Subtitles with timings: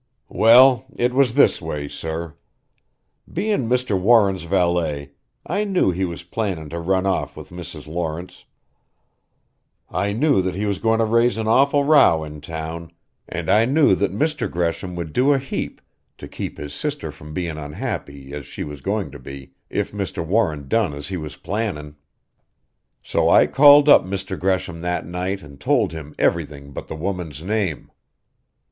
[0.31, 2.33] "Well, it was this way, sir.
[3.31, 3.95] Bein' Mr.
[4.01, 5.11] Warren's valet
[5.45, 7.85] I knew he was plannin' to run off with Mrs.
[7.85, 8.45] Lawrence.
[9.91, 12.93] I knew that was going to raise an awful row in town
[13.29, 14.49] and I knew that Mr.
[14.49, 15.79] Gresham would do a heap
[16.17, 20.25] to keep his sister from bein' unhappy as she was going to be if Mr.
[20.25, 21.95] Warren done as he was plannin'.
[23.03, 24.35] So I called up Mr.
[24.39, 27.91] Gresham that night and told him everything but the woman's name.